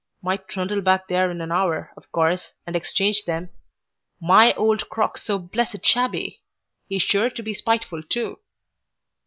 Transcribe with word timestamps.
"Might 0.23 0.47
trundle 0.47 0.81
back 0.81 1.09
there 1.09 1.29
in 1.29 1.41
an 1.41 1.51
hour, 1.51 1.91
of 1.95 2.11
course, 2.11 2.53
and 2.65 2.75
exchange 2.75 3.25
them. 3.25 3.51
MY 4.19 4.51
old 4.55 4.89
crock's 4.89 5.21
so 5.21 5.37
blessed 5.37 5.85
shabby. 5.85 6.41
He's 6.89 7.03
sure 7.03 7.29
to 7.29 7.43
be 7.43 7.53
spiteful 7.53 8.01
too. 8.01 8.39